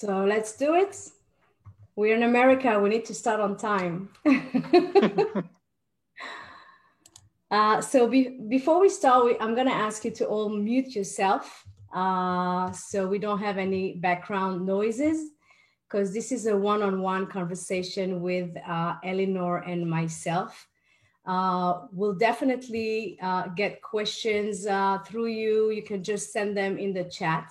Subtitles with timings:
[0.00, 0.96] So let's do it.
[1.96, 2.78] We're in America.
[2.78, 4.10] We need to start on time.
[7.50, 10.94] uh, so be, before we start, we, I'm going to ask you to all mute
[10.94, 15.32] yourself uh, so we don't have any background noises
[15.88, 20.68] because this is a one-on-one conversation with uh, Eleanor and myself.
[21.26, 25.70] Uh, we'll definitely uh, get questions uh, through you.
[25.72, 27.50] You can just send them in the chat.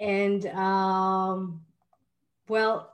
[0.00, 1.62] And um,
[2.48, 2.92] well,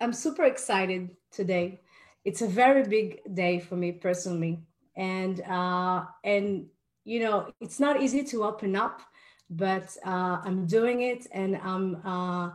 [0.00, 1.80] I'm super excited today.
[2.24, 4.60] It's a very big day for me personally,
[4.96, 6.66] and uh, and
[7.04, 9.00] you know it's not easy to open up,
[9.48, 12.50] but uh, I'm doing it, and I'm uh,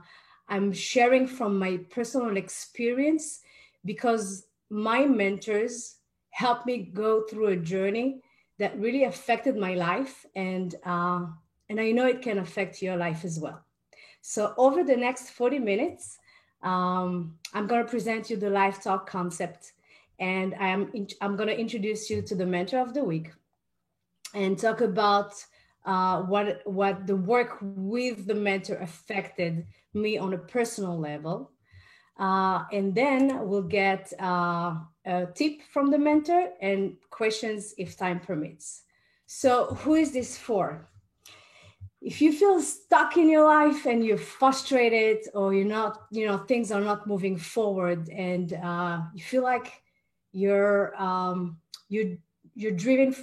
[0.49, 3.39] I'm sharing from my personal experience
[3.85, 5.95] because my mentors
[6.31, 8.21] helped me go through a journey
[8.59, 11.25] that really affected my life, and uh,
[11.71, 13.63] and I know it can affect your life as well.
[14.19, 16.19] So over the next 40 minutes,
[16.61, 19.71] um, I'm going to present you the life talk concept,
[20.19, 23.31] and I'm in, I'm going to introduce you to the mentor of the week,
[24.35, 25.33] and talk about
[25.85, 31.51] uh, what what the work with the mentor affected me on a personal level,
[32.19, 34.75] uh, and then we'll get uh,
[35.05, 38.83] a tip from the mentor and questions if time permits.
[39.25, 40.90] So, who is this for?
[42.01, 46.37] If you feel stuck in your life and you're frustrated or you're not you know
[46.39, 49.81] things are not moving forward and uh, you feel like
[50.33, 51.57] you're um,
[51.89, 52.17] you're
[52.55, 53.15] you're driven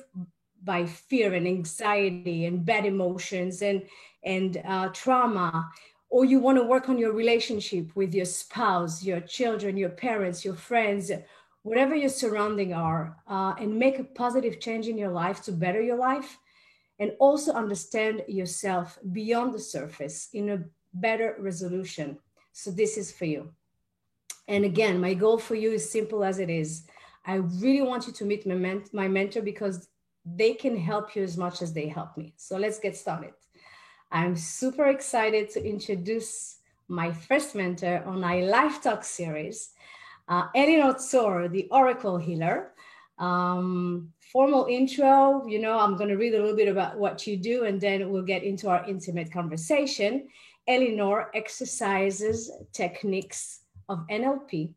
[0.63, 3.83] by fear and anxiety and bad emotions and
[4.25, 5.71] and uh, trauma
[6.11, 10.45] or you want to work on your relationship with your spouse your children your parents
[10.45, 11.11] your friends
[11.63, 15.83] whatever your surrounding are uh, and make a positive change in your life to better
[15.83, 16.39] your life
[16.99, 22.19] and also understand yourself beyond the surface in a better resolution.
[22.53, 23.51] So, this is for you.
[24.49, 26.87] And again, my goal for you is simple as it is.
[27.25, 29.89] I really want you to meet my, ment- my mentor because
[30.25, 32.35] they can help you as much as they help me.
[32.37, 33.35] So, let's get started.
[34.11, 36.57] I'm super excited to introduce
[36.89, 39.71] my first mentor on my Life Talk series,
[40.29, 42.73] uh, Eleanor Tsor, the Oracle Healer.
[43.19, 47.37] Um, formal intro, you know, I'm going to read a little bit about what you
[47.37, 50.29] do and then we'll get into our intimate conversation.
[50.67, 54.75] Eleanor exercises techniques of NLP,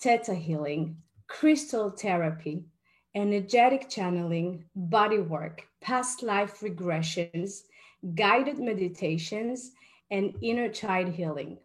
[0.00, 0.96] theta healing,
[1.26, 2.64] crystal therapy,
[3.14, 7.62] energetic channeling, body work, past life regressions,
[8.14, 9.72] guided meditations,
[10.10, 11.58] and inner child healing.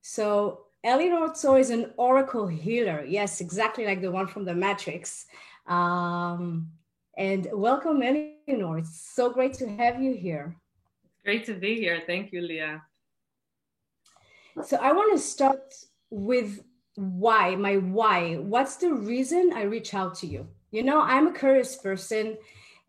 [0.00, 3.04] So Eleanor Tsor is an oracle healer.
[3.04, 5.26] Yes, exactly like the one from the Matrix.
[5.66, 6.70] Um,
[7.16, 8.78] and welcome, Eleanor.
[8.78, 10.56] It's so great to have you here.
[11.04, 12.02] It's great to be here.
[12.06, 12.82] Thank you, Leah.
[14.64, 15.74] So I want to start
[16.10, 16.62] with
[16.94, 18.36] why, my why.
[18.36, 20.46] What's the reason I reach out to you?
[20.70, 22.38] You know, I'm a curious person.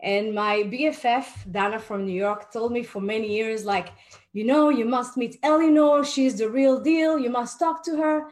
[0.02, 3.90] And my BFF, Dana from New York, told me for many years, like,
[4.34, 6.06] you know, you must meet Eleanor.
[6.06, 7.18] She's the real deal.
[7.18, 8.30] You must talk to her.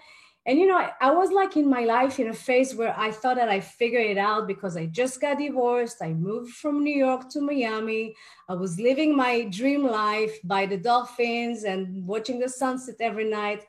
[0.47, 3.11] And, you know, I, I was like in my life in a phase where I
[3.11, 6.03] thought that I figured it out because I just got divorced.
[6.03, 8.15] I moved from New York to Miami.
[8.47, 13.65] I was living my dream life by the dolphins and watching the sunset every night.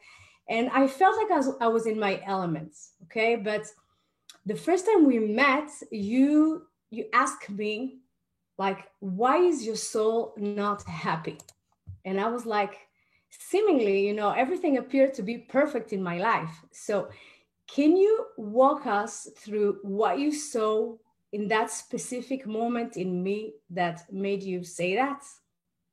[0.50, 2.92] And I felt like I was, I was in my elements.
[3.04, 3.36] Okay.
[3.36, 3.66] But
[4.44, 7.98] the first time we met, you you asked me
[8.58, 11.38] like why is your soul not happy
[12.04, 12.78] and i was like
[13.30, 16.64] seemingly, you know, everything appeared to be perfect in my life.
[16.72, 17.08] So,
[17.68, 20.94] can you walk us through what you saw
[21.32, 25.22] in that specific moment in me that made you say that?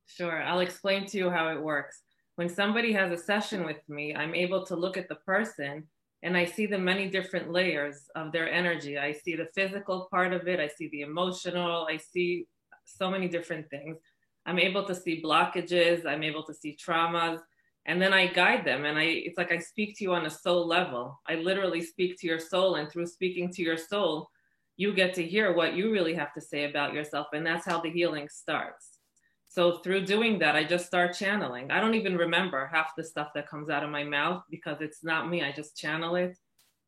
[0.06, 0.44] Sure.
[0.44, 2.04] I'll explain to you how it works.
[2.36, 5.88] When somebody has a session with me, I'm able to look at the person
[6.22, 8.98] and I see the many different layers of their energy.
[8.98, 12.48] I see the physical part of it, I see the emotional, I see
[12.86, 13.98] so many different things.
[14.46, 17.40] I'm able to see blockages, I'm able to see traumas,
[17.86, 18.86] and then I guide them.
[18.86, 21.20] And I, it's like I speak to you on a soul level.
[21.28, 24.30] I literally speak to your soul, and through speaking to your soul,
[24.78, 27.28] you get to hear what you really have to say about yourself.
[27.34, 29.00] And that's how the healing starts.
[29.48, 31.70] So through doing that, I just start channeling.
[31.70, 35.04] I don't even remember half the stuff that comes out of my mouth because it's
[35.04, 35.44] not me.
[35.44, 36.36] I just channel it.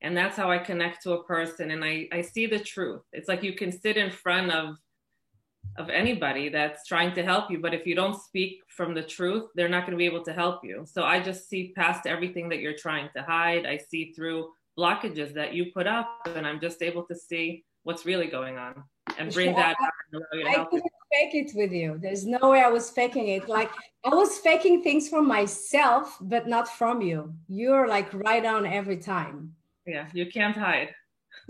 [0.01, 3.03] And that's how I connect to a person and I, I see the truth.
[3.13, 4.77] It's like you can sit in front of
[5.77, 7.59] of anybody that's trying to help you.
[7.59, 10.33] But if you don't speak from the truth, they're not going to be able to
[10.33, 10.85] help you.
[10.85, 13.65] So I just see past everything that you're trying to hide.
[13.65, 18.05] I see through blockages that you put up, and I'm just able to see what's
[18.05, 18.83] really going on
[19.17, 21.97] and bring that out and I couldn't fake it with you.
[22.01, 23.47] There's no way I was faking it.
[23.47, 23.71] Like
[24.03, 27.33] I was faking things from myself, but not from you.
[27.47, 29.55] You're like right on every time.
[29.85, 30.93] Yeah, you can't hide.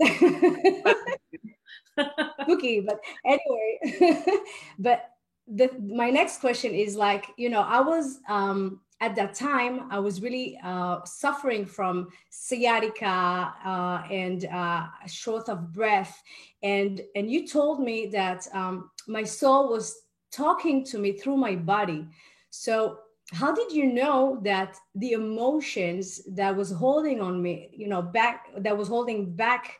[2.42, 4.24] Spooky, but anyway.
[4.78, 5.10] but
[5.48, 9.98] the my next question is like, you know, I was um at that time, I
[9.98, 16.22] was really uh, suffering from sciatica uh, and uh, short of breath.
[16.62, 19.94] And, and you told me that um, my soul was
[20.32, 22.06] talking to me through my body.
[22.48, 22.98] So
[23.32, 28.46] how did you know that the emotions that was holding on me, you know, back,
[28.56, 29.78] that was holding back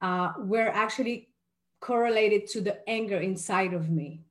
[0.00, 1.28] uh, were actually
[1.88, 4.24] correlated to the anger inside of me?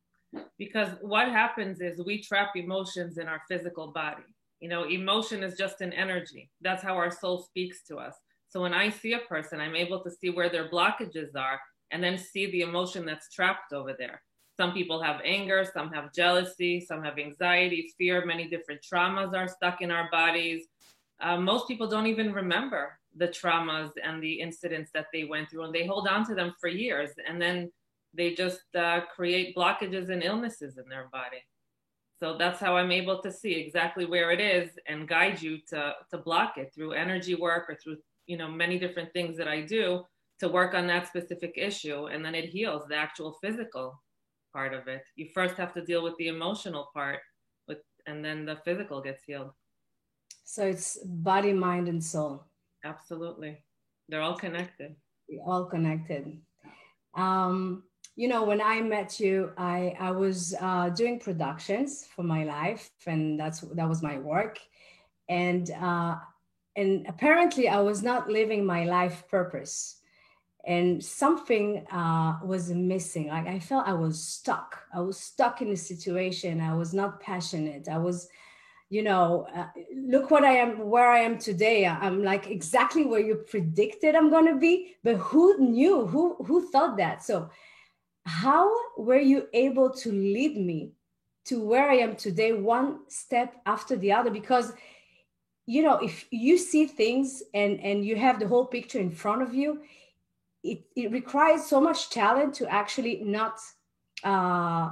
[0.58, 4.24] because what happens is we trap emotions in our physical body.
[4.60, 6.50] You know emotion is just an energy.
[6.62, 8.16] That's how our soul speaks to us.
[8.48, 11.60] So when i see a person i'm able to see where their blockages are
[11.92, 14.22] and then see the emotion that's trapped over there.
[14.60, 18.26] Some people have anger some have jealousy some have anxiety fear.
[18.26, 20.62] Many different traumas are stuck in our bodies.
[21.20, 25.64] Uh, most people don't even remember the traumas and the incidents that they went through
[25.64, 27.72] and they hold on to them for years and then
[28.14, 31.44] they just uh, create blockages and illnesses in their body.
[32.20, 35.94] So that's how I'm able to see exactly where it is and guide you to,
[36.12, 39.62] to block it through energy work or through, you know, many different things that I
[39.62, 40.04] do
[40.40, 42.06] to work on that specific issue.
[42.06, 44.02] And then it heals the actual physical
[44.54, 45.04] part of it.
[45.16, 47.20] You first have to deal with the emotional part
[47.68, 49.52] with, and then the physical gets healed.
[50.46, 52.46] So it's body, mind, and soul.
[52.84, 53.64] Absolutely.
[54.10, 54.96] They're all connected.
[55.46, 56.38] All connected.
[57.16, 57.84] Um,
[58.16, 62.90] you know, when I met you, I, I was uh, doing productions for my life,
[63.08, 64.60] and that's that was my work,
[65.30, 66.16] and uh,
[66.76, 70.00] and apparently I was not living my life purpose,
[70.66, 73.28] and something uh, was missing.
[73.30, 74.84] Like I felt I was stuck.
[74.94, 76.62] I was stuck in a situation.
[76.62, 77.88] I was not passionate.
[77.88, 78.28] I was,
[78.94, 81.88] you know, uh, look what I am, where I am today.
[81.88, 86.06] I'm like exactly where you predicted I'm gonna be, but who knew?
[86.06, 87.24] Who who thought that?
[87.24, 87.50] So
[88.28, 90.92] how were you able to lead me
[91.46, 94.30] to where I am today, one step after the other?
[94.30, 94.74] Because
[95.66, 99.42] you know, if you see things and and you have the whole picture in front
[99.42, 99.82] of you,
[100.64, 103.60] it, it requires so much talent to actually not
[104.24, 104.92] uh,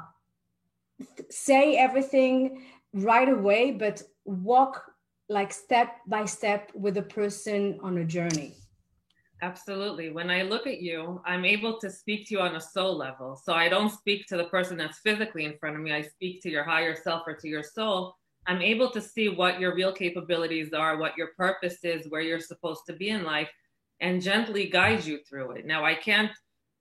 [1.29, 4.83] say everything right away, but walk
[5.29, 8.55] like step by step with a person on a journey.
[9.43, 10.11] Absolutely.
[10.11, 13.35] When I look at you, I'm able to speak to you on a soul level.
[13.43, 15.91] So I don't speak to the person that's physically in front of me.
[15.91, 18.15] I speak to your higher self or to your soul.
[18.45, 22.39] I'm able to see what your real capabilities are, what your purpose is, where you're
[22.39, 23.49] supposed to be in life,
[23.99, 25.65] and gently guide you through it.
[25.65, 26.31] Now, I can't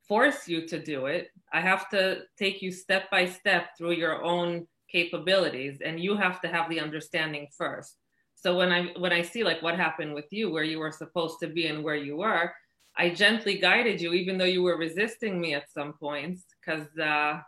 [0.07, 1.29] force you to do it.
[1.53, 6.41] I have to take you step by step through your own capabilities, and you have
[6.43, 7.97] to have the understanding first.
[8.35, 11.41] So when I when I see like what happened with you, where you were supposed
[11.41, 12.53] to be and where you were,
[12.97, 17.41] I gently guided you, even though you were resisting me at some points, because uh,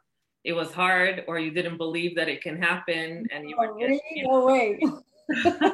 [0.44, 4.00] it was hard, or you didn't believe that it can happen, and you were getting,
[4.14, 4.80] you know, way.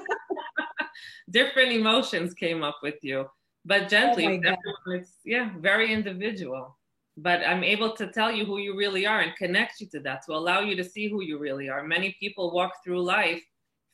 [1.31, 3.29] different emotions came up with you,
[3.65, 4.41] but gently.
[4.47, 6.78] Oh it's yeah, very individual.
[7.21, 10.25] But I'm able to tell you who you really are and connect you to that
[10.27, 11.83] to allow you to see who you really are.
[11.83, 13.43] Many people walk through life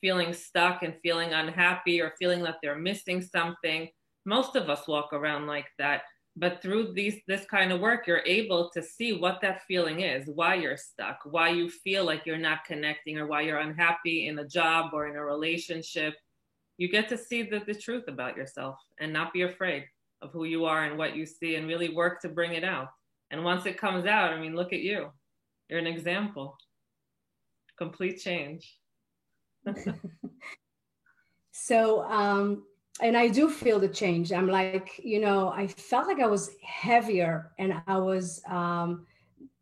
[0.02, 3.88] feeling stuck and feeling unhappy or feeling that they're missing something.
[4.26, 6.02] Most of us walk around like that.
[6.37, 10.28] But through these this kind of work, you're able to see what that feeling is,
[10.28, 14.38] why you're stuck, why you feel like you're not connecting, or why you're unhappy in
[14.38, 16.12] a job or in a relationship.
[16.76, 19.84] You get to see the, the truth about yourself and not be afraid
[20.20, 22.88] of who you are and what you see and really work to bring it out.
[23.30, 25.10] And once it comes out, I mean, look at you.
[25.68, 26.56] You're an example.
[27.78, 28.78] Complete change.
[31.52, 32.64] so um
[33.00, 36.50] and i do feel the change i'm like you know i felt like i was
[36.62, 39.06] heavier and i was um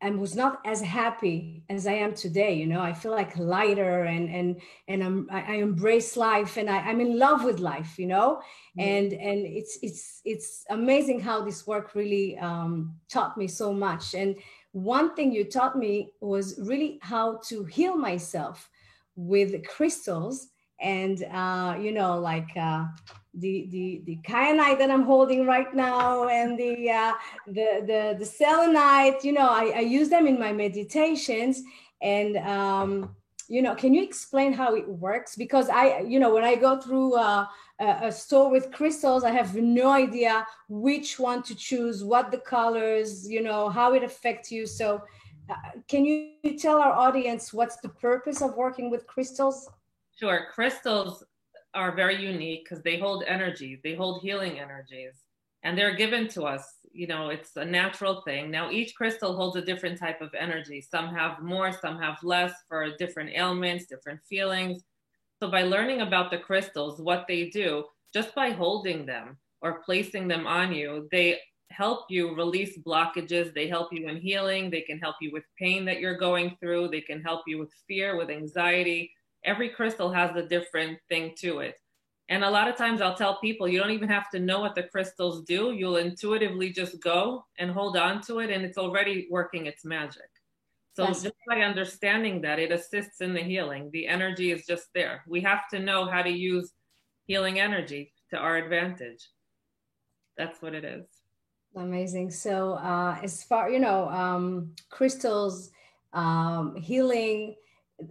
[0.02, 2.80] and was not as happy as i am today you know?
[2.80, 7.00] I feel like lighter and and and i'm i, I embrace life and I, i'm
[7.00, 8.42] in love with life you know?
[8.78, 8.80] Mm-hmm.
[8.80, 14.14] and and it's it's it's amazing how this work really um taught me so much.
[14.14, 14.36] And
[14.72, 18.68] one thing you taught me was really how to heal myself
[19.14, 20.48] with crystals
[20.80, 22.84] and uh, you know like uh,
[23.34, 27.12] the the the kyanite that I'm holding right now and the uh,
[27.46, 31.62] the the the selenite you know I, I use them in my meditations
[32.02, 33.16] and um,
[33.48, 36.78] you know can you explain how it works because I you know when I go
[36.78, 37.46] through uh,
[37.80, 43.28] a, store with crystals I have no idea which one to choose what the colors
[43.28, 45.02] you know how it affects you so
[45.50, 45.54] uh,
[45.88, 49.68] can you tell our audience what's the purpose of working with crystals?
[50.16, 50.46] Sure.
[50.52, 51.24] Crystals
[51.74, 55.14] are very unique because they hold energy, they hold healing energies,
[55.62, 56.76] and they're given to us.
[56.92, 58.50] You know, it's a natural thing.
[58.50, 60.80] Now, each crystal holds a different type of energy.
[60.80, 64.82] Some have more, some have less for different ailments, different feelings.
[65.40, 70.28] So, by learning about the crystals, what they do, just by holding them or placing
[70.28, 71.38] them on you, they
[71.70, 73.54] help you release blockages.
[73.54, 74.70] They help you in healing.
[74.70, 76.88] They can help you with pain that you're going through.
[76.88, 79.10] They can help you with fear, with anxiety.
[79.44, 81.76] Every crystal has a different thing to it.
[82.28, 84.74] And a lot of times I'll tell people you don't even have to know what
[84.74, 85.72] the crystals do.
[85.72, 90.30] You'll intuitively just go and hold on to it, and it's already working its magic.
[90.94, 93.90] So That's just by understanding that, it assists in the healing.
[93.92, 95.24] The energy is just there.
[95.26, 96.72] We have to know how to use
[97.26, 99.28] healing energy to our advantage.
[100.36, 101.06] That's what it is.
[101.74, 102.30] Amazing.
[102.30, 105.70] So, uh, as far you know, um, crystals,
[106.12, 107.56] um, healing.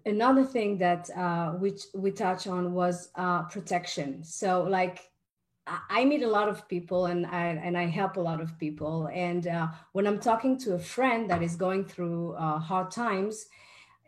[0.06, 4.24] Another thing that uh, which we touch on was uh, protection.
[4.24, 5.12] So, like,
[5.68, 9.10] I meet a lot of people, and I and I help a lot of people.
[9.14, 13.46] And uh, when I'm talking to a friend that is going through uh, hard times,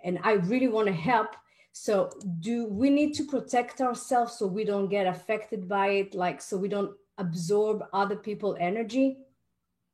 [0.04, 1.36] and I really want to help,
[1.72, 2.10] so
[2.40, 6.58] do we need to protect ourselves so we don't get affected by it, like so
[6.58, 9.18] we don't absorb other people' energy?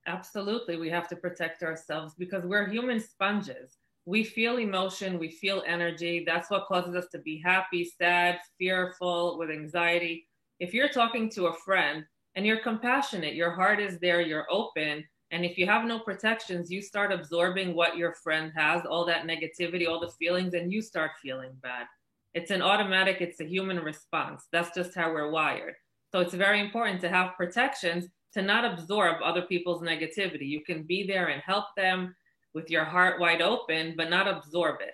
[0.08, 0.78] Absolutely.
[0.78, 3.79] We have to protect ourselves because we're human sponges.
[4.10, 6.24] We feel emotion, we feel energy.
[6.26, 10.28] That's what causes us to be happy, sad, fearful, with anxiety.
[10.60, 15.04] If you're talking to a friend and you're compassionate, your heart is there, you're open,
[15.30, 19.28] and if you have no protections, you start absorbing what your friend has, all that
[19.28, 21.86] negativity, all the feelings, and you start feeling bad.
[22.34, 24.48] It's an automatic, it's a human response.
[24.52, 25.76] That's just how we're wired.
[26.12, 30.48] So it's very important to have protections to not absorb other people's negativity.
[30.48, 32.16] You can be there and help them
[32.54, 34.94] with your heart wide open, but not absorb it.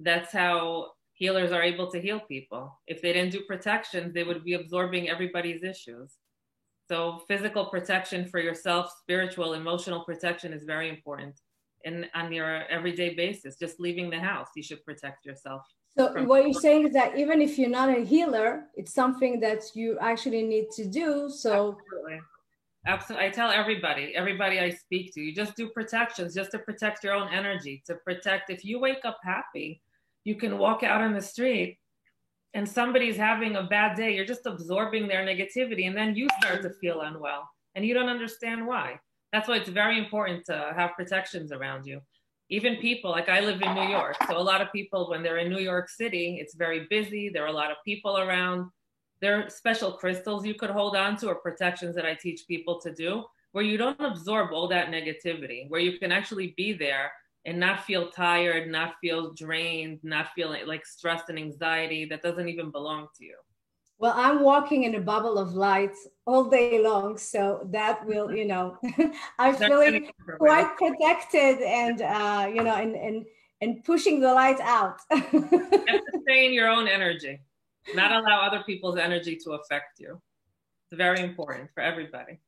[0.00, 2.78] That's how healers are able to heal people.
[2.86, 6.14] If they didn't do protections, they would be absorbing everybody's issues.
[6.88, 11.34] So, physical protection for yourself, spiritual, emotional protection is very important.
[11.84, 15.62] And on your everyday basis, just leaving the house, you should protect yourself.
[15.98, 19.62] So, what you're saying is that even if you're not a healer, it's something that
[19.74, 21.28] you actually need to do.
[21.28, 22.20] So, Absolutely
[22.86, 23.26] Absolutely.
[23.26, 27.14] I tell everybody, everybody I speak to, you just do protections just to protect your
[27.14, 28.48] own energy, to protect.
[28.48, 29.82] If you wake up happy,
[30.24, 31.78] you can walk out on the street
[32.54, 34.14] and somebody's having a bad day.
[34.14, 38.08] You're just absorbing their negativity and then you start to feel unwell and you don't
[38.08, 39.00] understand why.
[39.32, 42.00] That's why it's very important to have protections around you.
[42.50, 44.16] Even people, like I live in New York.
[44.28, 47.28] So a lot of people, when they're in New York City, it's very busy.
[47.28, 48.70] There are a lot of people around
[49.20, 52.80] there are special crystals you could hold on to or protections that I teach people
[52.80, 53.24] to do
[53.56, 57.10] where you don't absorb all that negativity, where you can actually be there
[57.46, 62.50] and not feel tired, not feel drained, not feeling like stressed and anxiety that doesn't
[62.50, 63.36] even belong to you.
[63.98, 65.94] Well, I'm walking in a bubble of light
[66.26, 68.76] all day long, so that will, you know,
[69.38, 73.24] I'm feeling quite protected and, uh, you know, and and
[73.62, 75.00] and pushing the light out.
[75.10, 77.40] stay in your own energy
[77.94, 80.20] not allow other people's energy to affect you.
[80.90, 82.38] It's very important for everybody.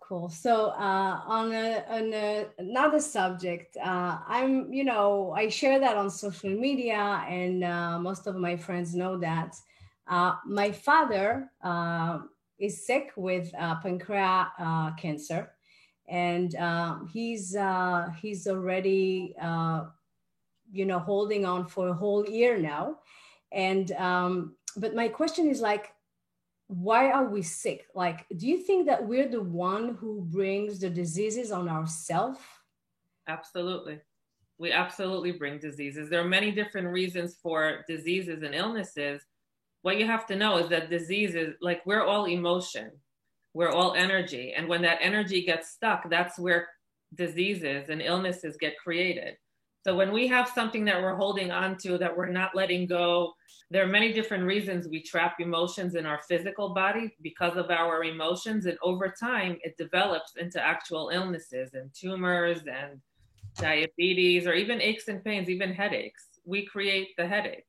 [0.00, 0.30] Cool.
[0.30, 5.98] So uh, on, a, on a, another subject, uh, I'm, you know, I share that
[5.98, 9.54] on social media, and uh, most of my friends know that.
[10.06, 12.20] Uh, my father uh,
[12.58, 14.46] is sick with uh, pancreas
[14.98, 15.50] cancer,
[16.08, 16.56] and
[17.12, 17.54] he's
[18.22, 19.34] he's already,
[20.72, 22.96] you know, holding on for a whole year now
[23.52, 25.92] and um, but my question is like
[26.68, 27.86] why are we sick?
[27.94, 32.40] Like do you think that we're the one who brings the diseases on ourselves
[33.26, 34.00] absolutely.
[34.58, 36.10] We absolutely bring diseases.
[36.10, 39.22] There are many different reasons for diseases and illnesses.
[39.82, 42.90] What you have to know is that diseases like we're all emotion.
[43.54, 44.52] We're all energy.
[44.56, 46.68] And when that energy gets stuck that's where
[47.14, 49.36] diseases and illnesses get created
[49.84, 53.32] so when we have something that we're holding on to that we're not letting go,
[53.70, 58.02] there are many different reasons we trap emotions in our physical body because of our
[58.04, 58.66] emotions.
[58.66, 63.00] And over time, it develops into actual illnesses and tumors and
[63.56, 66.28] diabetes or even aches and pains, even headaches.
[66.44, 67.66] We create the headache.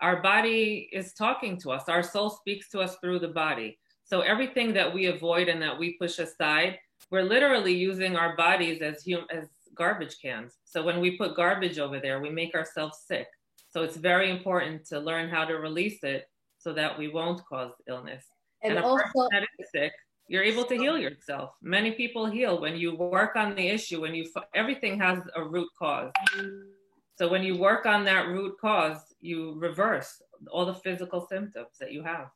[0.00, 3.78] Our body is talking to us, our soul speaks to us through the body.
[4.04, 6.78] So everything that we avoid and that we push aside,
[7.10, 10.58] we're literally using our bodies as, hum- as garbage cans.
[10.64, 13.26] So when we put garbage over there, we make ourselves sick.
[13.68, 17.72] So it's very important to learn how to release it so that we won't cause
[17.88, 18.24] illness.
[18.62, 19.92] And, and also, that is sick,
[20.28, 21.50] you're able to heal yourself.
[21.62, 25.68] Many people heal when you work on the issue, when you, everything has a root
[25.78, 26.12] cause.
[27.16, 31.92] So when you work on that root cause, you reverse all the physical symptoms that
[31.92, 32.28] you have.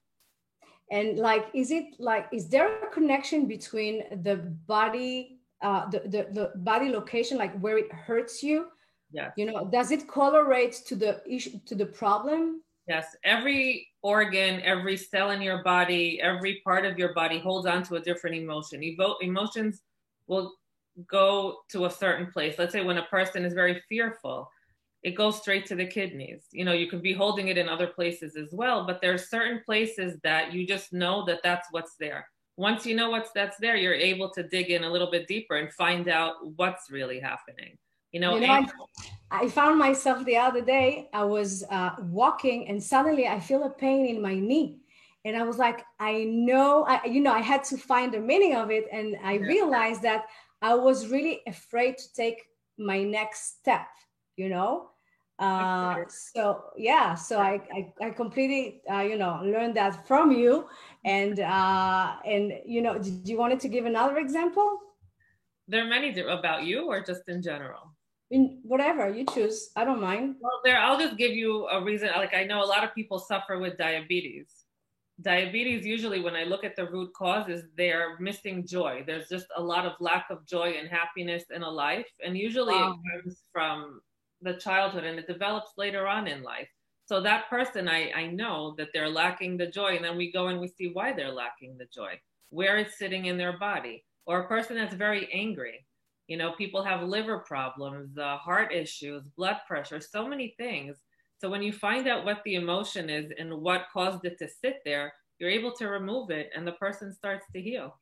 [0.90, 6.26] And like, is it like, is there a connection between the body, uh, the, the,
[6.32, 8.66] the body location, like where it hurts you?
[9.12, 9.30] Yeah.
[9.36, 12.62] You know, does it correlate to the issue, to the problem?
[12.88, 17.82] Yes, every organ, every cell in your body, every part of your body holds on
[17.84, 18.80] to a different emotion.
[18.80, 19.82] Evo- emotions
[20.28, 20.52] will
[21.08, 22.56] go to a certain place.
[22.58, 24.48] Let's say when a person is very fearful,
[25.02, 26.46] it goes straight to the kidneys.
[26.52, 29.18] You know, you could be holding it in other places as well, but there are
[29.18, 32.26] certain places that you just know that that's what's there.
[32.56, 35.56] Once you know what's that's there, you're able to dig in a little bit deeper
[35.56, 37.76] and find out what's really happening.
[38.12, 38.72] You know, you know and-
[39.30, 43.64] I, I, found myself the other day, I was uh, walking and suddenly I feel
[43.64, 44.78] a pain in my knee.
[45.26, 48.54] And I was like, I know, I, you know, I had to find the meaning
[48.54, 48.86] of it.
[48.92, 49.46] And I yeah.
[49.46, 50.26] realized that
[50.62, 52.44] I was really afraid to take
[52.78, 53.88] my next step,
[54.36, 54.90] you know?
[55.38, 60.66] Uh, so yeah, so I, I, I completely, uh, you know, learned that from you.
[61.04, 64.78] And, uh, and, you know, do you wanted to give another example?
[65.68, 67.96] There are many about you or just in general?
[68.30, 72.08] in whatever you choose i don't mind well there i'll just give you a reason
[72.16, 74.64] like i know a lot of people suffer with diabetes
[75.22, 79.62] diabetes usually when i look at the root causes they're missing joy there's just a
[79.62, 82.98] lot of lack of joy and happiness in a life and usually wow.
[82.98, 84.00] it comes from
[84.42, 86.68] the childhood and it develops later on in life
[87.06, 90.48] so that person I, I know that they're lacking the joy and then we go
[90.48, 94.40] and we see why they're lacking the joy where it's sitting in their body or
[94.40, 95.86] a person that's very angry
[96.26, 100.96] you know, people have liver problems, uh, heart issues, blood pressure, so many things.
[101.38, 104.78] So when you find out what the emotion is and what caused it to sit
[104.84, 107.98] there, you're able to remove it and the person starts to heal.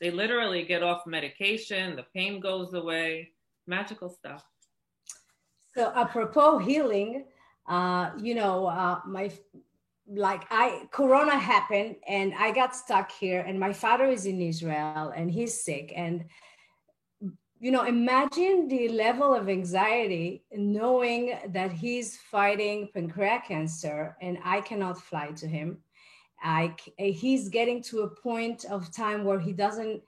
[0.00, 3.32] They literally get off medication, the pain goes away,
[3.66, 4.42] magical stuff.
[5.76, 7.26] So apropos healing,
[7.68, 9.30] uh, you know, uh, my
[10.12, 15.12] like I Corona happened and I got stuck here, and my father is in Israel
[15.14, 16.24] and he's sick, and
[17.60, 24.62] you know, imagine the level of anxiety knowing that he's fighting pancreatic cancer and I
[24.62, 25.78] cannot fly to him.
[26.42, 30.00] I, he's getting to a point of time where he doesn't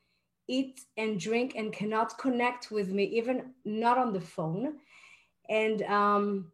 [0.48, 4.78] eat and drink and cannot connect with me, even not on the phone.
[5.48, 6.52] And, um,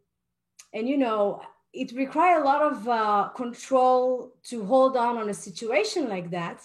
[0.73, 1.41] and you know,
[1.73, 6.61] it requires a lot of uh, control to hold on on a situation like that.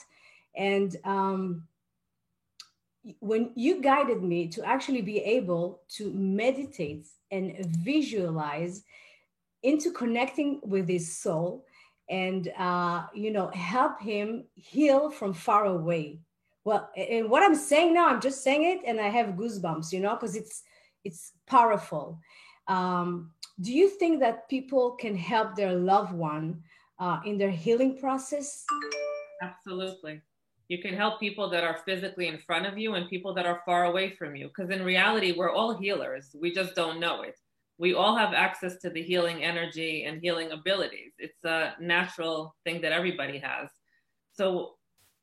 [0.56, 1.68] And, um,
[3.20, 8.82] when you guided me to actually be able to meditate and visualize
[9.62, 11.64] into connecting with his soul
[12.08, 16.20] and uh, you know help him heal from far away
[16.64, 20.00] well and what i'm saying now i'm just saying it and i have goosebumps you
[20.00, 20.62] know because it's
[21.04, 22.18] it's powerful
[22.68, 26.62] um, do you think that people can help their loved one
[26.98, 28.64] uh, in their healing process
[29.42, 30.20] absolutely
[30.68, 33.62] you can help people that are physically in front of you and people that are
[33.66, 34.48] far away from you.
[34.48, 36.34] Because in reality, we're all healers.
[36.40, 37.38] We just don't know it.
[37.76, 41.12] We all have access to the healing energy and healing abilities.
[41.18, 43.68] It's a natural thing that everybody has.
[44.32, 44.73] So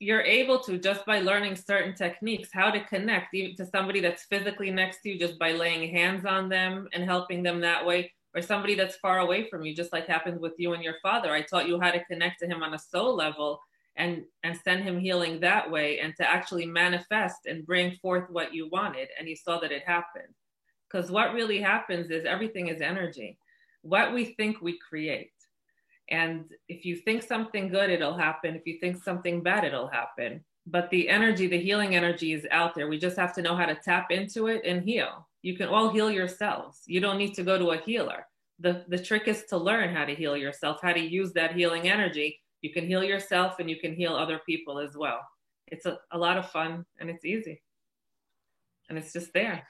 [0.01, 4.23] you're able to just by learning certain techniques how to connect even to somebody that's
[4.23, 8.11] physically next to you just by laying hands on them and helping them that way
[8.33, 11.31] or somebody that's far away from you just like happened with you and your father.
[11.31, 13.61] I taught you how to connect to him on a soul level
[13.95, 18.55] and and send him healing that way and to actually manifest and bring forth what
[18.55, 20.33] you wanted and you saw that it happened.
[20.91, 23.37] Because what really happens is everything is energy.
[23.83, 25.33] What we think we create
[26.11, 28.55] and if you think something good it'll happen.
[28.55, 30.43] If you think something bad it'll happen.
[30.67, 32.87] But the energy the healing energy is out there.
[32.87, 35.27] We just have to know how to tap into it and heal.
[35.41, 36.81] You can all heal yourselves.
[36.85, 38.27] You don't need to go to a healer.
[38.59, 41.89] The the trick is to learn how to heal yourself how to use that healing
[41.89, 42.39] energy.
[42.61, 45.21] You can heal yourself and you can heal other people as well.
[45.67, 47.61] It's a, a lot of fun and it's easy.
[48.89, 49.65] And it's just there.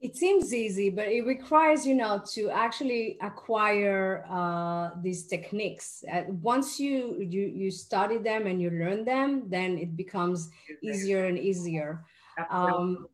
[0.00, 6.04] It seems easy, but it requires, you know, to actually acquire uh, these techniques.
[6.12, 10.50] Uh, once you, you you study them and you learn them, then it becomes
[10.82, 12.04] easier and easier.
[12.48, 13.08] Um,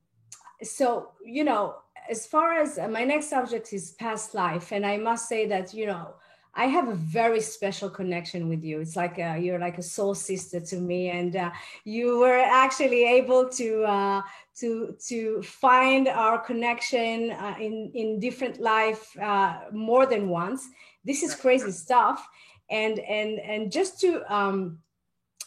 [0.63, 1.77] so, you know,
[2.11, 5.73] as far as uh, my next subject is past life, and I must say that,
[5.73, 6.15] you know,
[6.57, 8.81] I have a very special connection with you.
[8.81, 11.51] It's like a, you're like a soul sister to me, and uh,
[11.85, 14.23] you were actually able to uh,
[14.61, 20.69] to to find our connection uh, in in different life uh, more than once.
[21.05, 22.27] This is crazy stuff,
[22.71, 24.79] and and and just to um,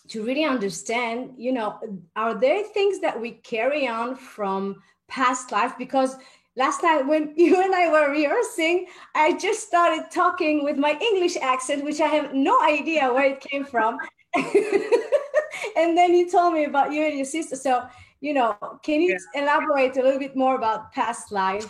[0.10, 1.80] to really understand, you know,
[2.16, 5.74] are there things that we carry on from past life?
[5.78, 6.16] Because
[6.58, 11.38] last night when you and I were rehearsing, I just started talking with my English
[11.38, 13.98] accent, which I have no idea where it came from.
[14.36, 17.56] and then you told me about you and your sister.
[17.56, 17.88] So,
[18.20, 19.44] you know, can you yeah.
[19.44, 21.70] elaborate a little bit more about past life?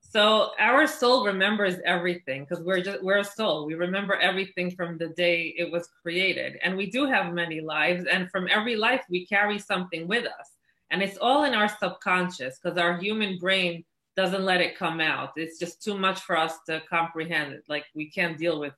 [0.00, 3.64] So our soul remembers everything because we're just we're a soul.
[3.64, 6.58] We remember everything from the day it was created.
[6.64, 8.06] And we do have many lives.
[8.10, 10.56] And from every life we carry something with us.
[10.90, 13.84] And it's all in our subconscious because our human brain
[14.20, 15.30] doesn't let it come out.
[15.36, 17.58] It's just too much for us to comprehend.
[17.68, 18.74] Like we can't deal with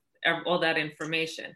[0.47, 1.49] all that information.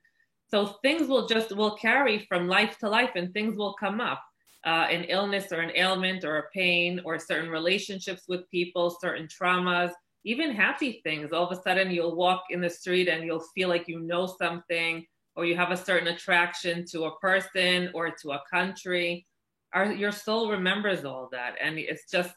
[0.50, 4.22] So things will just will carry from life to life and things will come up
[4.66, 9.28] uh, an illness or an ailment or a pain or certain relationships with people, certain
[9.28, 9.92] traumas,
[10.24, 11.32] even happy things.
[11.32, 14.26] All of a sudden, you'll walk in the street and you'll feel like you know
[14.26, 19.24] something, or you have a certain attraction to a person or to a country.
[19.72, 22.34] Our, your soul remembers all that, and it's just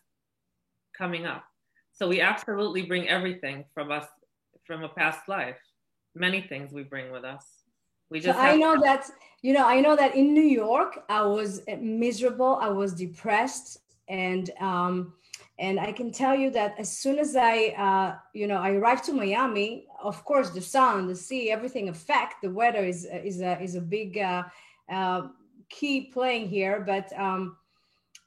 [0.99, 1.43] coming up.
[1.93, 4.05] So we absolutely bring everything from us
[4.67, 5.59] from a past life.
[6.13, 7.45] Many things we bring with us.
[8.09, 9.09] We just so I know that
[9.41, 12.57] you know I know that in New York I was miserable.
[12.61, 15.13] I was depressed, and um,
[15.59, 17.55] and I can tell you that as soon as I
[17.87, 22.41] uh, you know I arrived to Miami, of course the sun, the sea, everything affect
[22.41, 24.43] the weather is is a is a big uh,
[24.91, 25.21] uh,
[25.69, 27.07] key playing here, but.
[27.17, 27.57] Um,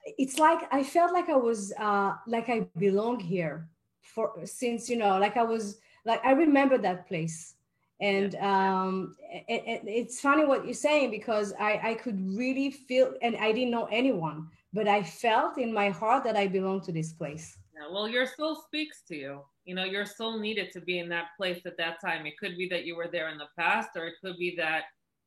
[0.04, 3.68] it's like I felt like I was uh, like I belong here
[4.00, 7.54] for since you know like I was like I remember that place.
[8.00, 9.14] And um,
[9.48, 13.52] it, it, it's funny what you're saying because I, I could really feel and i
[13.52, 17.56] didn't know anyone but i felt in my heart that i belong to this place.
[17.76, 19.42] Yeah, well your soul speaks to you.
[19.64, 22.26] You know your soul needed to be in that place at that time.
[22.26, 24.82] It could be that you were there in the past or it could be that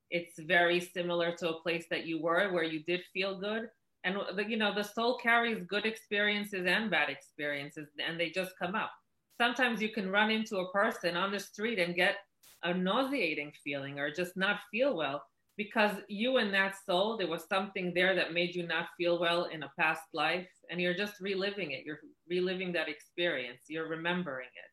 [0.09, 3.69] it's very similar to a place that you were where you did feel good
[4.05, 8.75] and you know the soul carries good experiences and bad experiences and they just come
[8.75, 8.91] up.
[9.37, 12.17] Sometimes you can run into a person on the street and get
[12.63, 15.23] a nauseating feeling or just not feel well
[15.57, 19.45] because you and that soul there was something there that made you not feel well
[19.45, 21.83] in a past life and you're just reliving it.
[21.85, 23.63] You're reliving that experience.
[23.67, 24.69] You're remembering it.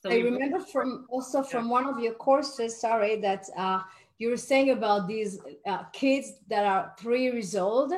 [0.00, 3.80] So i remember from also from one of your courses sorry that uh,
[4.18, 7.92] you were saying about these uh, kids that are three years old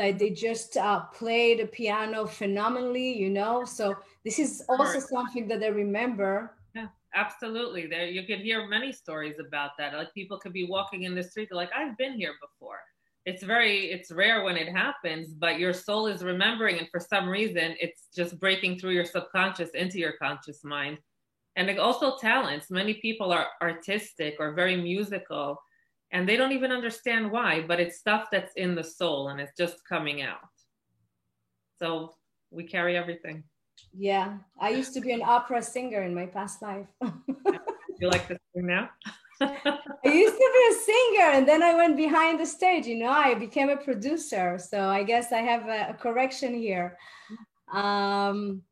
[0.00, 3.64] that they just uh, play the piano phenomenally you know?
[3.64, 6.56] So this is also something that i remember.
[6.74, 7.86] Yeah, absolutely.
[7.86, 9.92] There you could hear many stories about that.
[9.92, 12.80] Like people could be walking in the street they're like i've been here before.
[13.26, 17.28] It's very it's rare when it happens but your soul is remembering and for some
[17.28, 20.96] reason it's just breaking through your subconscious into your conscious mind.
[21.56, 22.70] And also talents.
[22.70, 25.60] Many people are artistic or very musical
[26.12, 29.56] and they don't even understand why but it's stuff that's in the soul and it's
[29.56, 30.48] just coming out
[31.78, 32.14] so
[32.50, 33.42] we carry everything
[33.92, 36.86] yeah, I used to be an opera singer in my past life.
[37.02, 38.90] you like to sing now?
[39.40, 39.48] I
[40.04, 43.34] used to be a singer and then I went behind the stage, you know, I
[43.34, 44.58] became a producer.
[44.58, 46.96] So I guess I have a, a correction here.
[47.72, 48.62] Um,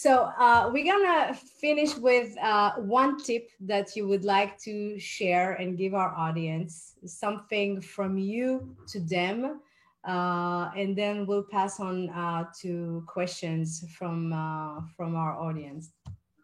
[0.00, 5.52] so uh, we're gonna finish with uh, one tip that you would like to share
[5.60, 9.60] and give our audience, something from you to them
[10.06, 15.92] uh, and then we'll pass on uh, to questions from uh, from our audience.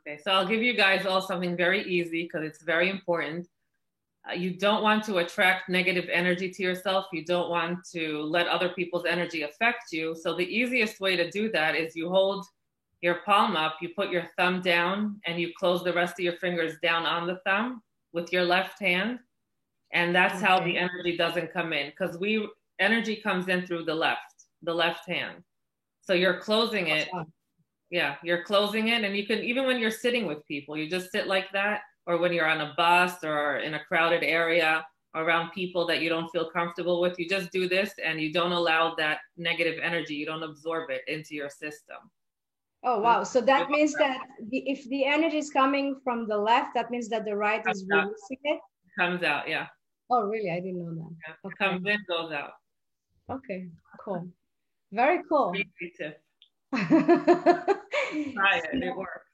[0.00, 3.48] Okay, so I'll give you guys all something very easy because it's very important.
[4.28, 7.06] Uh, you don't want to attract negative energy to yourself.
[7.12, 10.14] You don't want to let other people's energy affect you.
[10.14, 12.44] So the easiest way to do that is you hold
[13.06, 16.36] your palm up, you put your thumb down, and you close the rest of your
[16.38, 17.80] fingers down on the thumb
[18.12, 19.20] with your left hand.
[19.92, 20.44] And that's okay.
[20.44, 22.48] how the energy doesn't come in because we
[22.80, 25.36] energy comes in through the left, the left hand.
[26.00, 27.08] So you're closing it.
[27.90, 29.04] Yeah, you're closing it.
[29.04, 32.18] And you can, even when you're sitting with people, you just sit like that, or
[32.18, 36.28] when you're on a bus or in a crowded area around people that you don't
[36.30, 40.26] feel comfortable with, you just do this and you don't allow that negative energy, you
[40.26, 41.98] don't absorb it into your system.
[42.84, 43.24] Oh, wow.
[43.24, 44.18] So that means that
[44.50, 47.84] the, if the energy is coming from the left, that means that the right is
[47.88, 48.60] releasing it?
[48.98, 49.66] Comes out, yeah.
[50.10, 50.50] Oh, really?
[50.50, 51.10] I didn't know that.
[51.26, 51.34] Yeah.
[51.46, 51.56] Okay.
[51.58, 52.52] Comes in, goes out.
[53.30, 53.66] Okay,
[54.04, 54.28] cool.
[54.92, 55.52] Very cool.
[56.74, 59.26] Try it, it works.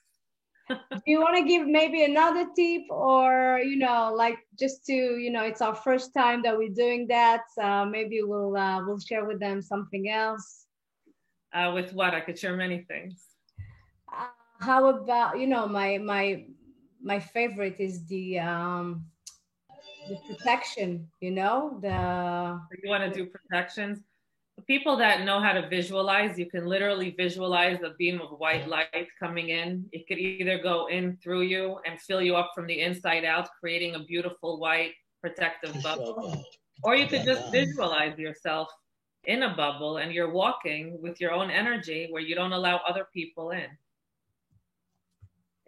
[0.71, 5.31] Do you want to give maybe another tip or, you know, like just to, you
[5.31, 7.43] know, it's our first time that we're doing that.
[7.61, 10.67] Uh, maybe we'll, uh, we'll share with them something else.
[11.53, 12.15] Uh, with what?
[12.15, 13.32] I could share many things.
[14.63, 16.45] How about, you know, my, my,
[17.03, 19.05] my favorite is the, um,
[20.09, 22.61] the protection, you know, the.
[22.83, 24.05] You want to do protections?
[24.67, 29.09] people that know how to visualize, you can literally visualize a beam of white light
[29.19, 29.87] coming in.
[29.93, 33.49] It could either go in through you and fill you up from the inside out,
[33.61, 36.45] creating a beautiful white protective bubble.
[36.83, 38.69] Or you could just visualize yourself
[39.25, 43.07] in a bubble and you're walking with your own energy where you don't allow other
[43.13, 43.67] people in.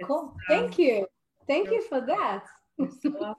[0.03, 0.35] Cool.
[0.49, 1.07] Thank um, you.
[1.47, 2.45] Thank you for that.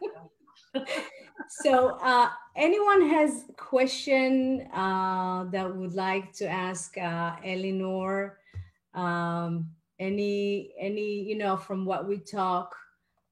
[1.50, 8.38] so uh, anyone has question uh, that would like to ask uh, Eleanor
[8.94, 12.76] um, any any you know from what we talk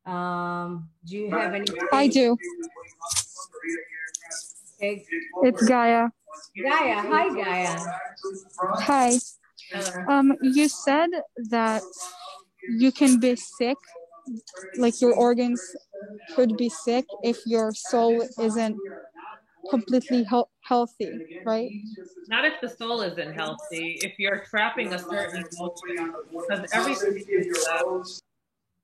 [0.06, 2.38] um, do you have any I do.
[4.78, 5.06] Okay.
[5.44, 6.10] it's Gaia.
[6.62, 6.96] Gaia.
[6.96, 7.80] Hi Gaia.
[8.82, 9.18] Hi.
[10.08, 11.10] Um, you said
[11.50, 11.84] that
[12.67, 13.78] you can be sick
[14.78, 15.62] like your organs
[16.36, 18.78] could be sick if your soul isn't
[19.69, 21.71] completely he- healthy, right?
[22.28, 23.99] Not if the soul isn't healthy.
[24.02, 27.23] If you're trapping a certain emotion, because everything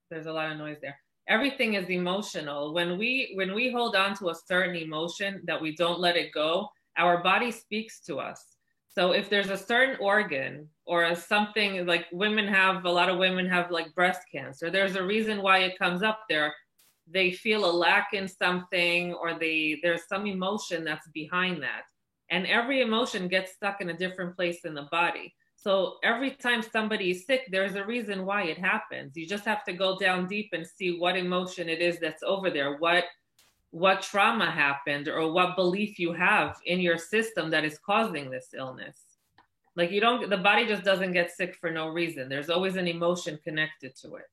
[0.09, 0.99] there's a lot of noise there.
[1.27, 2.73] Everything is emotional.
[2.73, 6.31] When we when we hold on to a certain emotion that we don't let it
[6.33, 8.43] go, our body speaks to us.
[8.87, 13.47] So if there's a certain organ or something like women have, a lot of women
[13.47, 16.51] have like breast cancer, there's a reason why it comes up there.
[17.05, 21.83] They feel a lack in something or they there's some emotion that's behind that.
[22.31, 25.35] And every emotion gets stuck in a different place in the body.
[25.55, 29.15] So every time somebody is sick, there's a reason why it happens.
[29.15, 32.49] You just have to go down deep and see what emotion it is that's over
[32.49, 32.77] there.
[32.77, 33.03] What
[33.71, 38.47] what trauma happened or what belief you have in your system that is causing this
[38.57, 39.08] illness.
[39.79, 42.27] Like you don't, the body just doesn't get sick for no reason.
[42.27, 44.25] There's always an emotion connected to it.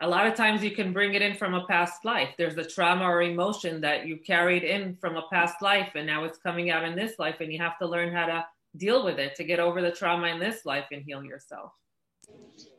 [0.00, 2.30] A lot of times you can bring it in from a past life.
[2.36, 6.24] There's a trauma or emotion that you carried in from a past life and now
[6.24, 8.44] it's coming out in this life and you have to learn how to
[8.76, 11.70] deal with it to get over the trauma in this life and heal yourself.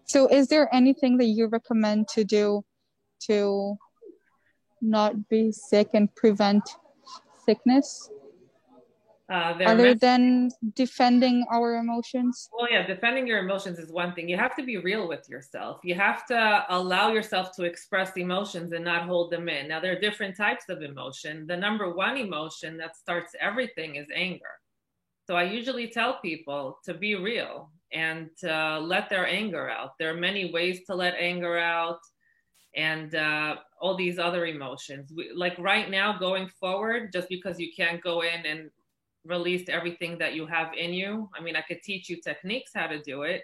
[0.04, 2.66] So is there anything that you recommend to do
[3.28, 3.78] to
[4.82, 6.70] not be sick and prevent
[7.46, 8.10] sickness?
[9.30, 12.50] Uh, other than defending our emotions?
[12.52, 14.28] Well, yeah, defending your emotions is one thing.
[14.28, 15.82] You have to be real with yourself.
[15.84, 19.68] You have to allow yourself to express emotions and not hold them in.
[19.68, 21.46] Now, there are different types of emotion.
[21.46, 24.56] The number one emotion that starts everything is anger.
[25.28, 29.92] So I usually tell people to be real and to let their anger out.
[30.00, 32.00] There are many ways to let anger out
[32.76, 35.12] and uh, all these other emotions.
[35.16, 38.72] We, like right now, going forward, just because you can't go in and
[39.30, 41.30] release everything that you have in you.
[41.38, 43.44] I mean, I could teach you techniques how to do it.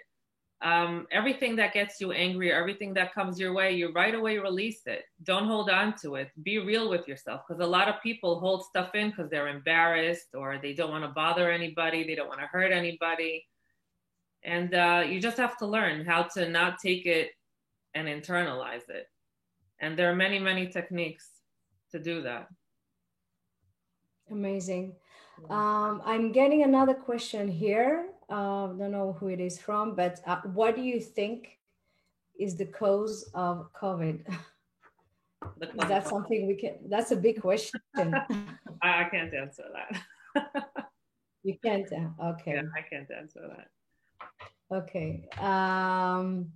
[0.62, 4.86] Um, everything that gets you angry, everything that comes your way, you right away release
[4.86, 5.04] it.
[5.22, 6.30] Don't hold on to it.
[6.42, 10.34] Be real with yourself because a lot of people hold stuff in because they're embarrassed
[10.34, 13.44] or they don't want to bother anybody, they don't want to hurt anybody.
[14.44, 17.32] And uh, you just have to learn how to not take it
[17.94, 19.08] and internalize it.
[19.80, 21.28] And there are many, many techniques
[21.92, 22.48] to do that.
[24.30, 24.94] Amazing.
[25.50, 28.08] Um, I'm getting another question here.
[28.28, 31.58] Uh, don't know who it is from, but uh, what do you think
[32.38, 34.26] is the cause of COVID?
[35.60, 36.76] is that something we can?
[36.88, 37.80] That's a big question.
[37.96, 40.64] I can't answer that.
[41.42, 41.86] you can't.
[41.92, 42.54] Uh, okay.
[42.54, 44.76] Yeah, I can't answer that.
[44.76, 45.28] Okay.
[45.38, 46.52] Um,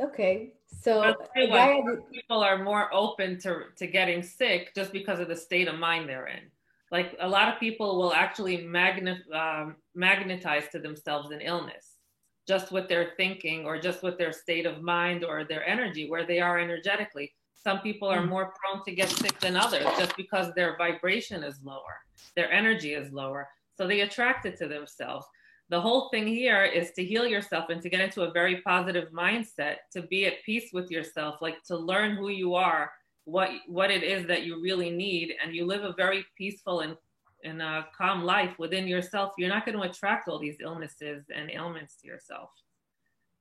[0.00, 0.54] okay.
[0.68, 5.78] So people are more open to, to getting sick just because of the state of
[5.78, 6.50] mind they're in.
[6.90, 11.98] Like a lot of people will actually magnet, um, magnetize to themselves an illness
[12.46, 16.26] just with their thinking or just with their state of mind or their energy, where
[16.26, 17.30] they are energetically.
[17.52, 18.30] Some people are hmm.
[18.30, 21.98] more prone to get sick than others just because their vibration is lower,
[22.36, 23.48] their energy is lower.
[23.76, 25.26] So they attract it to themselves
[25.70, 29.10] the whole thing here is to heal yourself and to get into a very positive
[29.12, 32.90] mindset to be at peace with yourself like to learn who you are
[33.24, 36.96] what what it is that you really need and you live a very peaceful and
[37.44, 39.32] and a calm life within yourself.
[39.38, 42.50] You're not going to attract all these illnesses and ailments to yourself.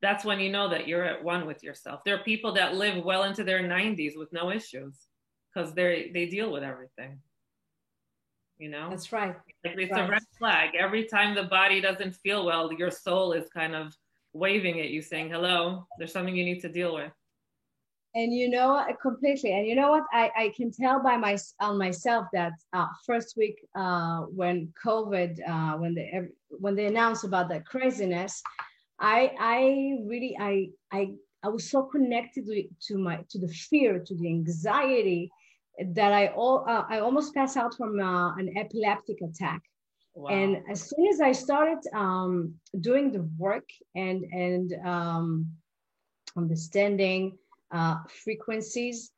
[0.02, 2.02] That's when you know that you're at one with yourself.
[2.06, 4.96] There are people that live well into their 90s with no issues
[5.54, 7.20] because they they deal with everything
[8.60, 8.90] you know?
[8.90, 9.36] That's right.
[9.64, 10.08] Like it's right.
[10.08, 10.70] a red flag.
[10.78, 13.94] Every time the body doesn't feel well your soul is kind of
[14.34, 17.12] waving at you saying hello there's something you need to deal with.
[18.16, 19.54] And you know completely.
[19.54, 20.04] And you know what?
[20.12, 25.38] I, I can tell by my on myself that uh, first week uh, when covid
[25.48, 28.42] uh, when they when they announced about that craziness
[29.00, 31.12] i i really i i
[31.44, 35.32] I was so connected to, to my to the fear, to the anxiety
[35.86, 39.62] that I all uh, I almost passed out from uh, an epileptic attack.
[40.16, 40.30] Wow.
[40.30, 45.52] And as soon as I started um, doing the work and and um,
[46.36, 47.38] understanding
[47.72, 49.12] uh, frequencies,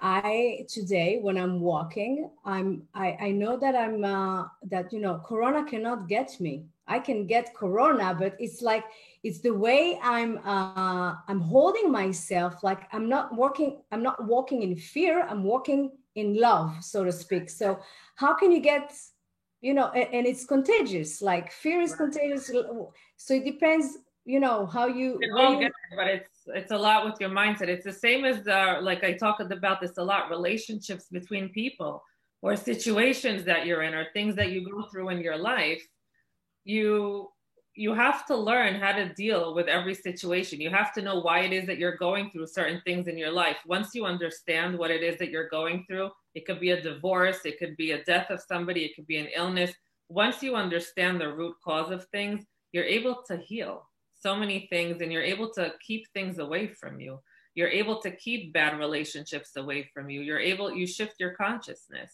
[0.00, 5.20] I today when I'm walking, I'm I, I know that I'm uh, that you know
[5.26, 6.66] Corona cannot get me.
[6.86, 8.84] I can get Corona, but it's like
[9.22, 12.62] it's the way I'm uh, I'm holding myself.
[12.62, 13.82] Like I'm not walking.
[13.92, 15.26] I'm not walking in fear.
[15.28, 17.50] I'm walking in love, so to speak.
[17.50, 17.78] So
[18.16, 18.92] how can you get
[19.60, 22.50] you know and, and it's contagious like fear is contagious
[23.16, 27.14] so it depends you know how you, you it, but it's it's a lot with
[27.20, 31.06] your mindset it's the same as the like i talked about this a lot relationships
[31.10, 32.02] between people
[32.42, 35.82] or situations that you're in or things that you go through in your life
[36.64, 37.28] you
[37.78, 40.60] you have to learn how to deal with every situation.
[40.60, 43.30] You have to know why it is that you're going through certain things in your
[43.30, 43.58] life.
[43.66, 47.38] Once you understand what it is that you're going through it could be a divorce
[47.44, 49.72] it could be a death of somebody it could be an illness.
[50.08, 55.00] Once you understand the root cause of things you're able to heal so many things
[55.00, 57.20] and you're able to keep things away from you.
[57.54, 60.22] You're able to keep bad relationships away from you.
[60.22, 62.12] You're able you shift your consciousness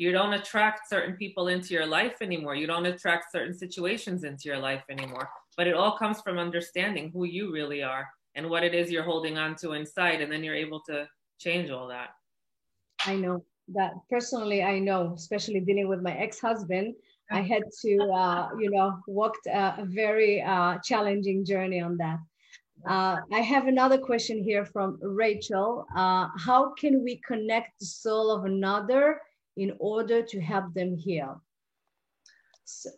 [0.00, 2.54] you don't attract certain people into your life anymore.
[2.54, 5.28] You don't attract certain situations into your life anymore.
[5.58, 9.10] But it all comes from understanding who you really are and what it is you're
[9.12, 11.06] holding on to inside and then you're able to
[11.38, 12.08] change all that.
[13.04, 13.92] I know that.
[14.08, 16.94] Personally i know especially dealing with my ex-husband
[17.32, 22.18] I had to, uh, you know, walked a, a very uh, challenging journey on that.
[22.84, 25.86] Uh, I have another question here from Rachel.
[25.94, 29.20] Uh, how can we connect the soul of another
[29.60, 31.42] in order to help them heal?
[32.64, 32.90] So.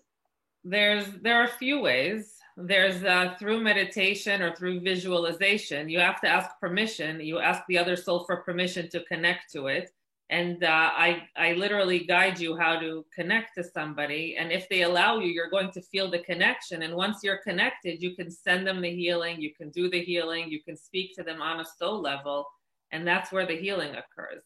[0.64, 2.37] There's there are a few ways.
[2.57, 5.88] There's uh, through meditation or through visualization.
[5.88, 7.20] You have to ask permission.
[7.20, 9.90] You ask the other soul for permission to connect to it
[10.33, 14.83] and uh, I, I literally guide you how to connect to somebody and if they
[14.83, 18.66] allow you you're going to feel the connection and once you're connected you can send
[18.66, 21.66] them the healing you can do the healing you can speak to them on a
[21.79, 22.46] soul level
[22.92, 24.42] and that's where the healing occurs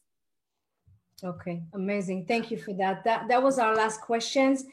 [1.25, 2.27] okay amazing.
[2.27, 3.05] Thank you for that.
[3.05, 4.65] That that was our last questions.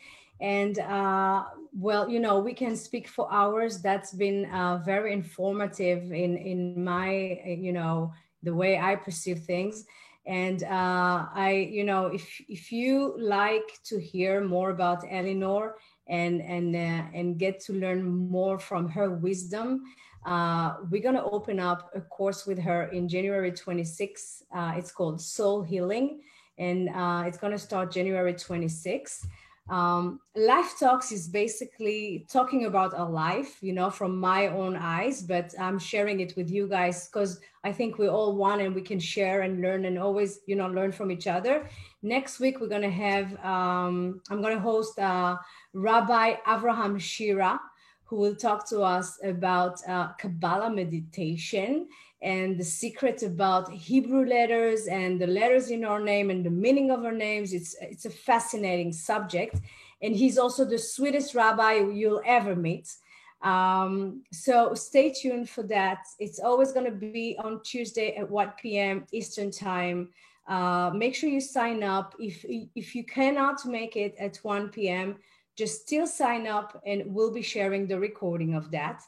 [0.42, 1.46] And uh,
[1.78, 3.82] well you know we can speak for hours.
[3.82, 9.86] That's been uh, very informative in in my you know the way i perceive things.
[10.26, 15.76] And uh, I, you know, if if you like to hear more about Eleanor
[16.08, 19.84] and and uh, and get to learn more from her wisdom,
[20.26, 24.44] uh, we're gonna open up a course with her in January 26.
[24.56, 26.22] Uh, it's called Soul Healing,
[26.58, 29.28] and uh, it's gonna start January 26.
[29.70, 35.22] Um, life talks is basically talking about a life, you know, from my own eyes,
[35.22, 38.82] but I'm sharing it with you guys because I think we all want and we
[38.82, 41.70] can share and learn and always, you know, learn from each other.
[42.02, 45.38] Next week, we're going to have, um, I'm going to host uh,
[45.74, 47.60] Rabbi Avraham Shira,
[48.04, 51.88] who will talk to us about uh, Kabbalah meditation
[52.24, 56.90] and the secret about Hebrew letters and the letters in our name and the meaning
[56.90, 57.52] of our names.
[57.54, 59.60] It's, it's a fascinating subject.
[60.02, 62.96] And he's also the sweetest rabbi you'll ever meet.
[63.42, 66.00] Um, so stay tuned for that.
[66.18, 69.06] It's always going to be on Tuesday at 1 p.m.
[69.12, 70.10] Eastern Time.
[70.48, 72.16] Uh, make sure you sign up.
[72.20, 75.18] If, if you cannot make it at 1 p.m.,
[75.58, 79.04] just still sign up and we'll be sharing the recording of that.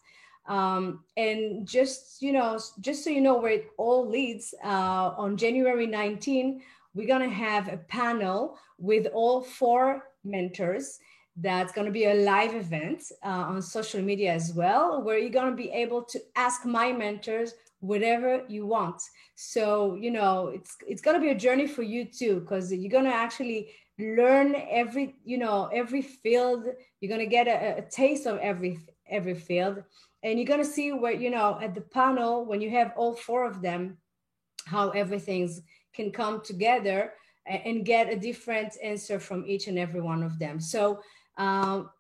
[0.48, 5.38] Um, and just, you know, just so you know where it all leads, uh, on
[5.38, 6.62] January 19,
[6.94, 11.00] we're going to have a panel with all four mentors.
[11.38, 15.30] That's going to be a live event uh, on social media as well, where you're
[15.30, 19.02] going to be able to ask my mentors whatever you want.
[19.36, 22.92] So, you know, it's it's going to be a journey for you too, because you're
[22.92, 26.66] going to actually learn every, you know, every field.
[27.02, 28.80] You're going to get a, a taste of every
[29.10, 29.84] every field
[30.26, 33.16] and you're going to see where you know at the panel when you have all
[33.16, 33.98] four of them
[34.66, 35.62] how everything's
[35.94, 37.14] can come together
[37.46, 40.60] and get a different answer from each and every one of them.
[40.60, 41.00] So
[41.38, 41.92] um,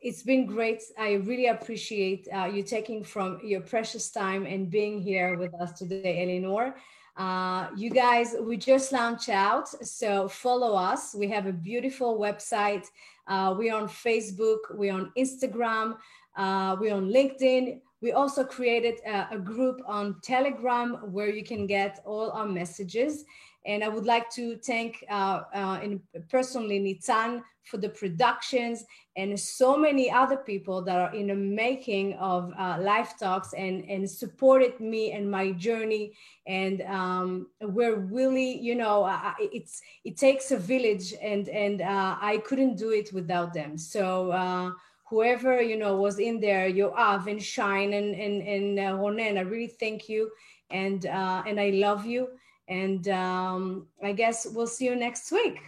[0.00, 0.82] it's been great.
[0.98, 5.72] I really appreciate uh, you taking from your precious time and being here with us
[5.72, 6.76] today eleanor.
[7.16, 11.14] Uh, you guys we just launched out so follow us.
[11.14, 12.86] We have a beautiful website.
[13.26, 15.96] Uh, we're on facebook we're on instagram
[16.36, 17.80] uh, we're on LinkedIn.
[18.02, 23.24] We also created a, a, group on Telegram where you can get all our messages.
[23.64, 25.80] And I would like to thank uh, uh,
[26.28, 28.84] personally Nitzan for the productions
[29.16, 33.84] and so many other people that are in the making of uh, Life Talks and,
[33.88, 36.12] and supported me and my journey.
[36.46, 39.10] And um, we're really, you know,
[39.40, 43.78] it's it takes a village, and and uh, I couldn't do it without them.
[43.78, 44.70] So uh,
[45.08, 49.42] whoever you know was in there, Yoav and Shine and and and uh, Ronen, I
[49.42, 50.30] really thank you,
[50.70, 52.28] and uh, and I love you.
[52.68, 55.60] And um, I guess we'll see you next week.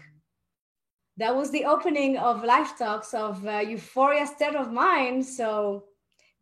[1.17, 5.25] That was the opening of Life Talks of uh, Euphoria State of Mind.
[5.25, 5.85] So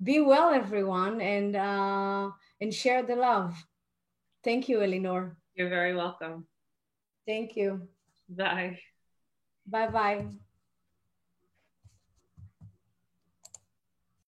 [0.03, 2.31] be well, everyone, and uh,
[2.61, 3.55] and share the love.
[4.45, 5.37] Thank you, Eleanor.
[5.55, 6.47] You're very welcome.
[7.27, 7.89] Thank you.
[8.29, 8.79] Bye.
[9.67, 10.46] Bye bye.